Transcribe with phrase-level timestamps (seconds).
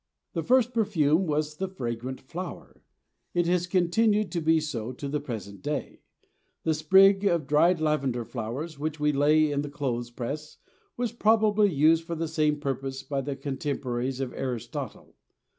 [0.33, 2.81] The first perfume was the fragrant flower;
[3.35, 6.01] it has continued to be so to the present day:
[6.63, 10.57] the sprig of dried lavender flowers which we lay in the clothes press
[10.97, 15.13] was probably used for the same purpose by the contemporaries of Aristotle.